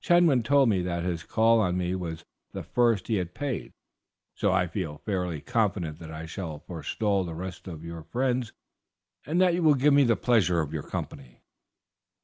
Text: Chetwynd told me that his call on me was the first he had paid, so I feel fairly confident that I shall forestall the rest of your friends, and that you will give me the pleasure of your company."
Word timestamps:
Chetwynd 0.00 0.44
told 0.44 0.68
me 0.68 0.80
that 0.82 1.02
his 1.02 1.24
call 1.24 1.58
on 1.58 1.76
me 1.76 1.96
was 1.96 2.24
the 2.52 2.62
first 2.62 3.08
he 3.08 3.16
had 3.16 3.34
paid, 3.34 3.72
so 4.32 4.52
I 4.52 4.68
feel 4.68 4.98
fairly 4.98 5.40
confident 5.40 5.98
that 5.98 6.12
I 6.12 6.24
shall 6.24 6.60
forestall 6.60 7.24
the 7.24 7.34
rest 7.34 7.66
of 7.66 7.82
your 7.84 8.04
friends, 8.04 8.52
and 9.26 9.40
that 9.40 9.54
you 9.54 9.62
will 9.64 9.74
give 9.74 9.92
me 9.92 10.04
the 10.04 10.14
pleasure 10.14 10.60
of 10.60 10.72
your 10.72 10.84
company." 10.84 11.40